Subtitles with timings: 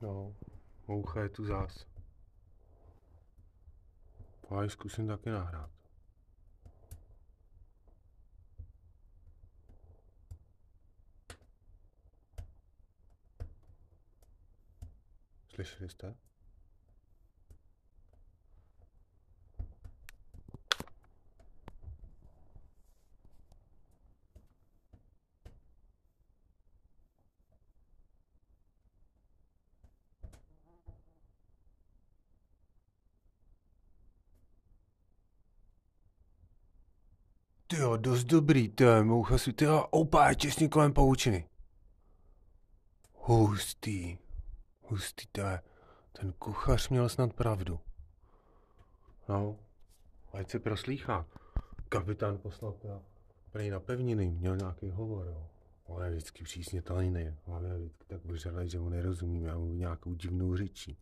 [0.00, 0.34] No,
[0.86, 1.86] moucha je tu zás.
[4.50, 5.70] Ale zkusím taky nahrát.
[15.48, 16.27] Slyšeli jste?
[37.70, 41.48] Ty jo, dost dobrý, ty moucha si, ty jo, opa, těsně kolem poučiny.
[43.14, 44.18] Hustý,
[44.82, 45.60] hustý, je,
[46.12, 47.80] ten kuchař měl snad pravdu.
[49.28, 49.58] No,
[50.32, 51.26] ať se proslýchá.
[51.88, 52.74] Kapitán poslal
[53.50, 55.46] prej na pevniny, měl nějaký hovor, jo.
[55.86, 60.14] On je vždycky přísně tajný, ale vždycky tak vyřadaj, že mu nerozumím, já mu nějakou
[60.14, 60.98] divnou řečí.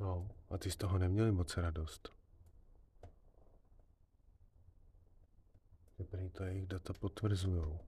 [0.00, 2.12] No, a ty z toho neměli moc radost.
[5.98, 7.80] Že to jejich data potvrzujou.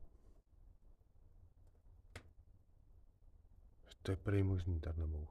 [3.88, 5.28] Že to je prý možný, tato.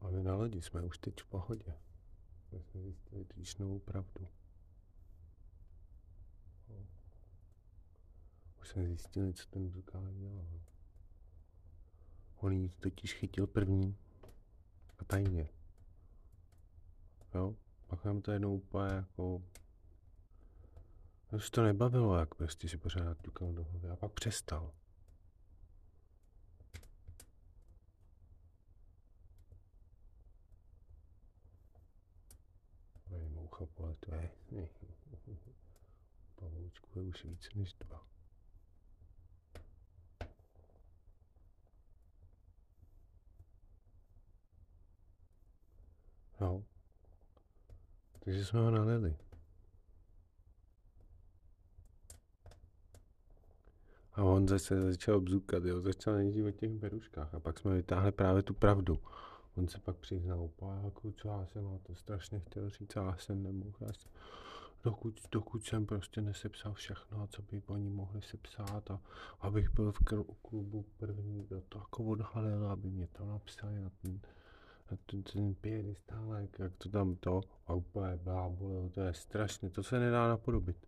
[0.00, 1.74] A my na lodi jsme už teď v pohodě.
[2.52, 3.26] My jsme zjistili
[3.58, 4.28] novou pravdu.
[8.60, 10.60] Už jsme zjistili, co ten Zukálek dělal.
[12.40, 13.96] On ji totiž chytil první
[14.98, 15.48] a tajně.
[17.34, 17.54] Jo?
[17.86, 19.42] Pak nám to jednou úplně jako...
[21.32, 24.72] Už to nebavilo, jak prostě si pořád ťukal do hlavy a pak přestal.
[33.10, 34.30] Oj, moucha poletuje.
[36.34, 38.17] Pavoučku je už více než dva.
[46.40, 46.64] No.
[48.20, 49.16] Takže jsme ho nalili.
[54.12, 55.80] A on zase začal bzukat, jo.
[55.80, 58.98] začal nejdřív o těch beruškách a pak jsme vytáhli právě tu pravdu.
[59.56, 63.16] On se pak přiznal úplně, jako co já jsem, a to strašně chtěl říct, já
[63.16, 63.76] jsem nemohl.
[63.80, 64.10] Já jsem,
[64.84, 69.00] dokud, dokud jsem prostě nesepsal všechno, co by oni mohli sepsat a
[69.40, 69.98] abych byl v
[70.42, 74.20] klubu první, kdo to jako odhalil, aby mě to napsali na ten,
[74.92, 79.82] a ten, ten piedestálek, jak to tam to, a úplně blábolil, to je strašně, to
[79.82, 80.86] se nedá napodobit.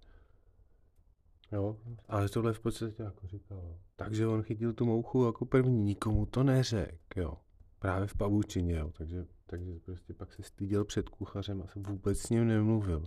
[1.52, 1.76] Jo,
[2.08, 3.78] ale tohle v podstatě jako říkal.
[3.96, 7.34] Takže on chytil tu mouchu jako první, nikomu to neřek, jo.
[7.78, 8.92] Právě v pavučině, jo.
[8.98, 13.06] Takže, takže prostě pak se styděl před kuchařem a se vůbec s ním nemluvil.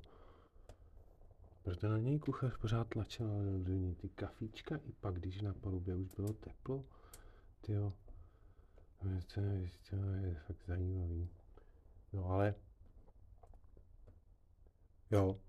[1.63, 3.27] Proto na něj kuchař pořád tlačil
[3.67, 6.83] něj ty kafíčka i pak, když na palubě už bylo teplo,
[7.61, 7.93] ty jo,
[9.33, 11.29] to je, to je fakt zajímavý.
[12.13, 12.55] No ale,
[15.11, 15.39] jo,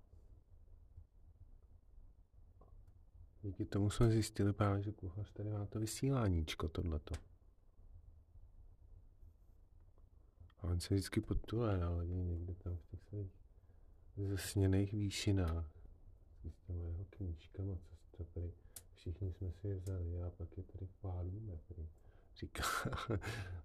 [3.41, 7.15] díky tomu jsme zjistili právě, že kuchař tady má to vysíláníčko, tohleto.
[10.59, 13.01] A on se vždycky potulé na lodi někde tam v těch
[14.13, 15.71] svých zasněných výšinách
[16.49, 18.53] s těma jeho knížkama, co to tady,
[18.93, 21.57] všichni jsme si je vzali a pak je tady chválíme.
[21.67, 21.87] Prý
[22.35, 22.63] říká,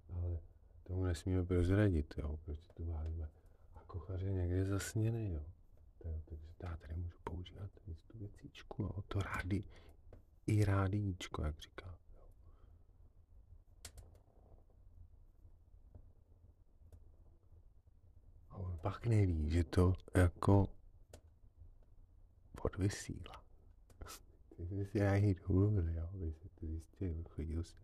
[0.08, 0.40] ale
[0.82, 3.28] tomu nesmíme prozradit, jo, proč to válíme.
[3.74, 5.42] A kochař je někde zasněný, jo.
[5.98, 7.70] takže já tady můžu používat
[8.06, 9.64] tu věcíčku, jo, to rádi,
[10.46, 11.98] i rádíčko, jak říká.
[18.50, 20.68] A on pak neví, že to jako
[22.62, 23.44] podvysílá.
[24.56, 27.76] Ty jsi si nějaký důvod, jo, by se to zjistil, chodil si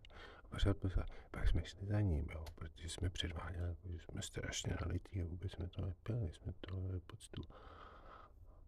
[0.49, 1.09] pořád pořád.
[1.31, 5.25] Pak jsme šli za ním, jo, protože jsme předváděli, jako, že jsme strašně nalitý a
[5.25, 7.41] vůbec jsme to nepili, jsme to poctu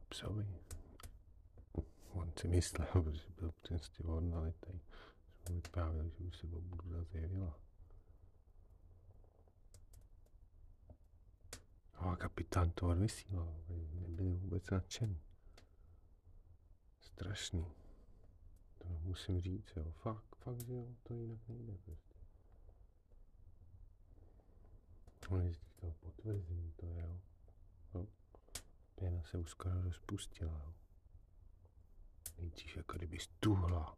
[0.10, 0.48] psovi.
[2.10, 4.82] On si myslel, že byl prostě on nalitý.
[5.34, 7.60] Jsme vyprávěli, že už se Bobuda zjevila.
[12.02, 15.20] No a kapitán to odvysílal, nebyli vůbec nadšený.
[17.00, 17.66] Strašný.
[18.78, 22.16] To musím říct, jo, fakt fakt, že jo, to jinak nejde prostě.
[25.30, 27.22] Ale vždycky to potvrzení, to je, jo.
[27.94, 28.08] jo.
[28.96, 30.74] Pěna se už skoro rozpustila, jo.
[32.38, 33.98] Nejdřív jako kdyby stuhla.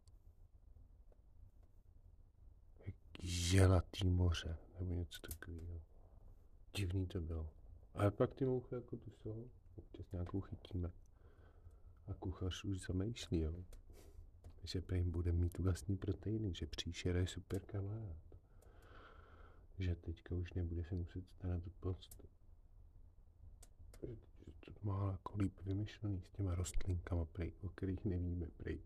[2.86, 5.82] Jak želatý moře, nebo něco takového.
[6.76, 7.50] Divný to bylo.
[7.94, 10.92] Ale pak ty mouchy jako tu jsou, občas nějakou chytíme.
[12.06, 13.64] A kuchař už zamýšlí, jo.
[14.64, 18.16] Že prým bude mít vlastní proteiny, že příšera je super kamarád.
[19.78, 22.26] Že teďka už nebude se muset starat o post.
[24.46, 28.80] Že to má jako líp vymyšlený s těma rostlinkama, prej, o kterých nevíme, prej.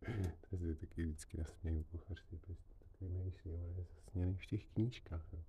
[0.50, 5.32] to je taky vždycky nasměju kuchařství, prostě tak vymýšlí, ale je zasněný v těch knížkách,
[5.32, 5.42] jo.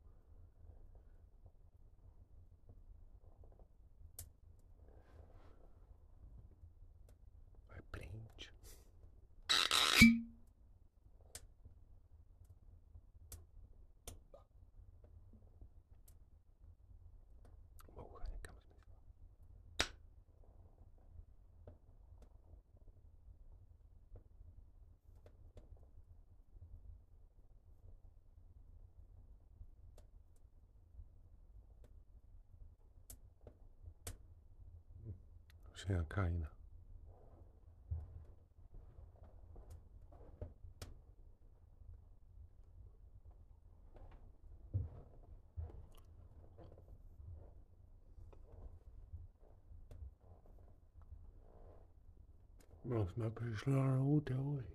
[35.79, 36.51] Už je nějaká jiná.
[52.85, 54.67] No, jsme přišli na novou teorii.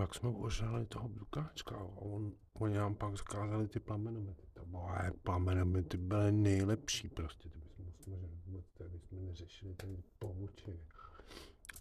[0.00, 4.55] Jak jsme ožrali toho Blukáčka a on, oni nám pak zakázali ty plamenomety.
[4.76, 10.80] To bylo plamenomety byly nejlepší prostě, ty bychom možná vůbec, ty bychom neřešili ty povučiny.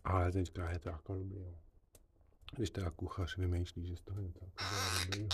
[0.04, 1.56] Ale teďka je to jako dobrý, jo.
[2.56, 4.64] Když teda kuchař vymýšlí, že z toho něco jako
[5.04, 5.30] dobrýho.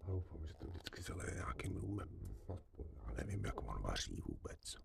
[0.00, 2.08] A doufám, že to vždycky zaleje nějakým rumem.
[3.06, 4.76] Já nevím, jak on vaří vůbec.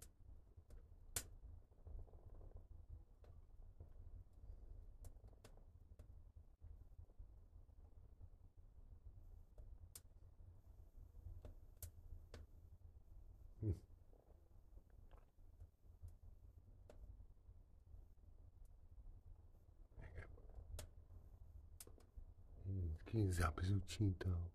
[23.07, 24.49] Vždycky zápis učitel.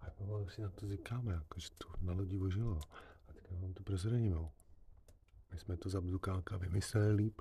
[0.00, 2.80] A pomalu si na to říkáme, jako, že to na lodi ožilo.
[3.28, 4.50] A teďka vám to prozradíme.
[5.52, 7.40] My jsme to za bzukáka vymysleli líp.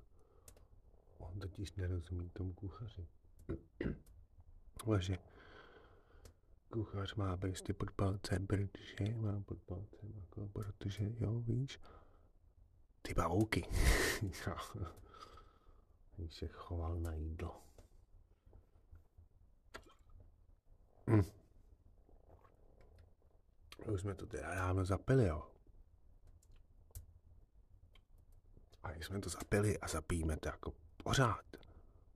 [1.17, 3.07] On totiž nerozumí tomu kuchaři.
[4.85, 5.17] Ale že
[6.69, 11.79] kuchař má prostě pod palcem, protože má pod palcem, jako, protože jo, víš,
[13.01, 13.63] ty bavouky.
[16.17, 17.67] Když se choval na jídlo.
[21.07, 21.23] Hm.
[23.85, 25.47] Už jsme to teda dávno zapili, jo.
[28.83, 30.73] A když jsme to zapili a zapijeme to jako
[31.03, 31.45] pořád,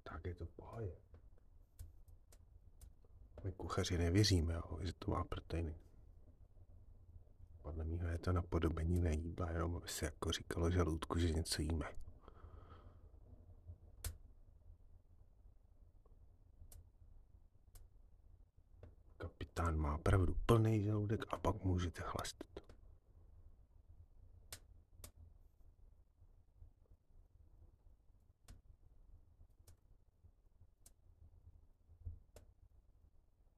[0.04, 0.96] tak je to pohodě.
[3.44, 5.76] My kuchaři nevěříme, jo, že to má proteiny.
[7.62, 11.86] Podle mě je to napodobení nejídla, jenom aby se jako říkalo žaludku, že něco jíme.
[19.62, 22.48] Kapitán má pravdu, plný žaludek a pak můžete chlastat.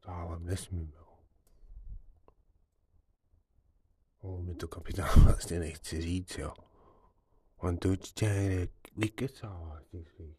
[0.06, 1.18] Vám nesmím, jo.
[4.22, 6.54] O, mi to kapitán vlastně nechci říct, jo.
[7.58, 10.38] On to určitě vykecává v těch svých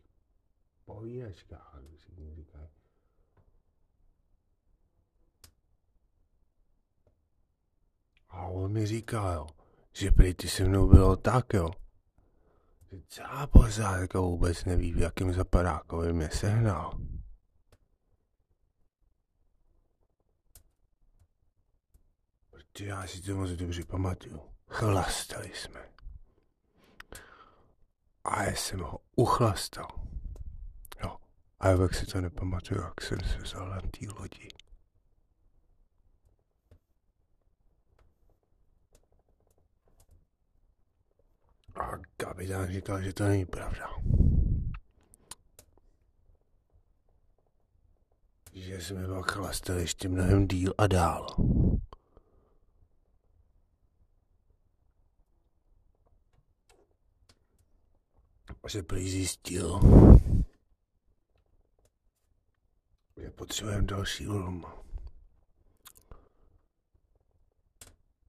[0.84, 2.68] povídačkách, si tím říkají.
[8.34, 9.46] A on mi říká, jo,
[9.92, 11.70] že prý ty se mnou bylo tak, jo.
[12.92, 17.00] Že celá posádka vůbec neví, v jakém zapadákovi mě sehnal.
[22.50, 24.40] Protože já si to moc dobře pamatuju.
[24.68, 25.88] Chlastali jsme.
[28.24, 29.88] A já jsem ho uchlastal.
[31.02, 31.16] Jo.
[31.60, 34.48] A jak si to nepamatuju, jak jsem se vzal na té lodi.
[41.74, 43.90] A kapitán říkal, že to není pravda.
[48.52, 51.26] Že jsme pak chlastali ještě mnohem díl a dál.
[58.62, 59.80] A že prý zjistil,
[63.16, 64.64] že potřebujeme další ulm.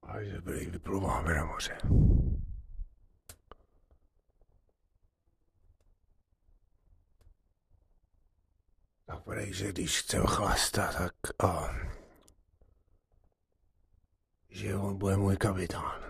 [0.02, 1.78] A že prý vyplouváme na moře.
[9.26, 11.14] Prej, že když chcem chlastat, tak
[11.44, 11.68] a,
[14.48, 16.02] že on bude můj kapitán.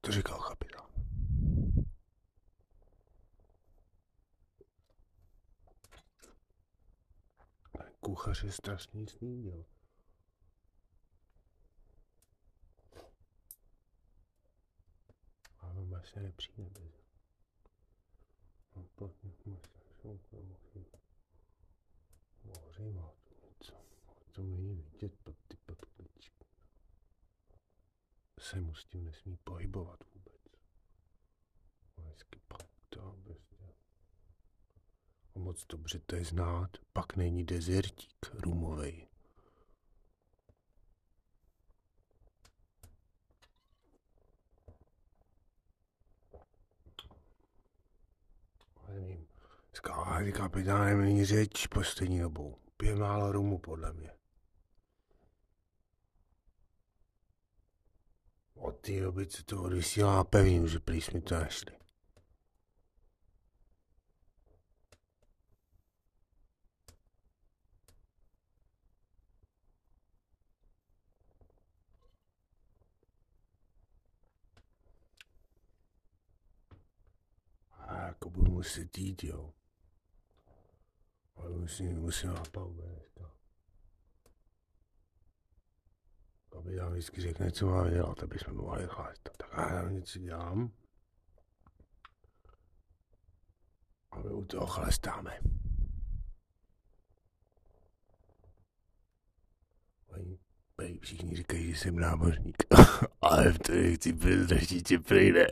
[0.00, 0.88] To říkal kapitán.
[8.00, 9.64] Kuchař je strašný snídil.
[15.58, 16.92] Ale on vlastně nepřijde bez.
[18.76, 20.86] No, potom vlastně šoukne moří.
[22.44, 23.12] Moří má
[23.42, 23.74] něco.
[24.32, 26.44] To není vidět pod ty podkličky.
[28.40, 30.42] Se mu s tím nesmí pohybovat vůbec.
[31.96, 33.74] Vždycky pak to prostě.
[35.34, 39.08] A moc dobře to je znát, pak není dezertík rumovej.
[48.88, 49.26] Nevím.
[50.18, 52.58] S kávádý kapitánem není řeč poslední dobou.
[52.76, 54.10] Pije málo rumu, podle mě.
[58.54, 61.72] Od té doby, co to odvysílá, pevně, že prý jsme to našli.
[77.72, 79.52] A jako budu muset jít, jo.
[81.48, 83.30] Musím, musím palubě dneska.
[86.48, 89.36] Kapitán vždycky řekne, co máme dělat, aby jsme mohli chlastat.
[89.36, 90.70] Tak já něco dělám.
[94.10, 94.66] A my u toho
[100.76, 102.56] prý všichni říkají, že jsem námořník.
[103.20, 105.46] Ale v to nechci bezdražit, že prejde.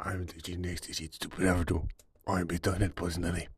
[0.00, 1.88] A jim teď nechci říct tu pravdu.
[2.24, 3.48] Oni by to hned poznali.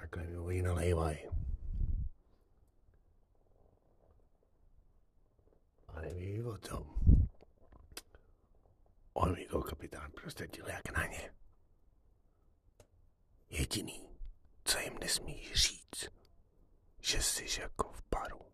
[0.00, 1.18] Takhle mi oni nalejvají.
[5.88, 6.94] A neví o tom.
[9.12, 11.34] On mi to kapitán prostě dělá jak na ně.
[13.50, 14.08] Jediný,
[14.64, 16.10] co jim nesmíš říct,
[17.00, 18.53] že jsi jako v baru.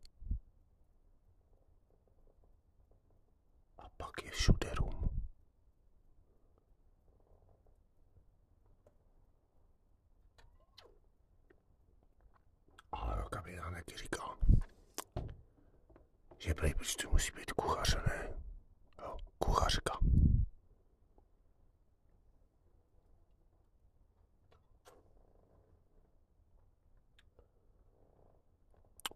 [4.00, 5.08] Pak je všude rum.
[12.92, 14.36] Ale kapitán taky říkal,
[16.38, 18.34] že prej to musí být kuchař, ne?
[18.98, 19.98] Jo, kuchařka.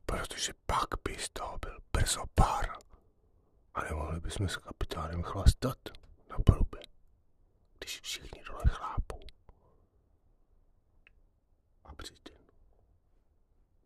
[0.06, 2.84] Protože pak by z toho byl brzo pár.
[3.74, 4.48] A nemohli bychom
[4.94, 5.78] kapitánem chlastat
[6.30, 6.80] na palubě,
[7.78, 9.20] když všichni dole chlápou.
[11.84, 12.36] A přitom,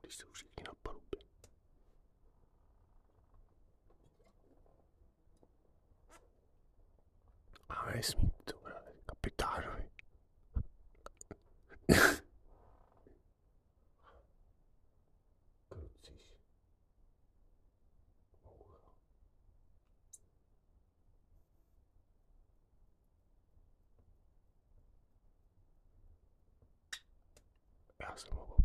[0.00, 1.20] když jsou všichni na palubě.
[7.68, 8.30] A nesmí
[28.18, 28.57] Já jsem ho